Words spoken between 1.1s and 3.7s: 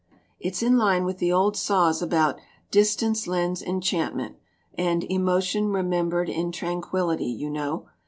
the old saws about 'distance lends